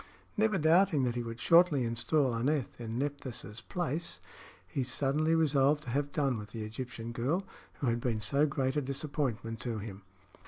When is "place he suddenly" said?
3.61-5.35